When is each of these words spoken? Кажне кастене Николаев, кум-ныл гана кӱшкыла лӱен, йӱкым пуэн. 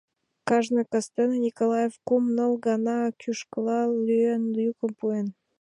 Кажне 0.47 0.83
кастене 0.91 1.37
Николаев, 1.45 1.93
кум-ныл 2.07 2.53
гана 2.67 2.97
кӱшкыла 3.21 3.79
лӱен, 4.07 4.43
йӱкым 4.63 4.91
пуэн. 4.99 5.27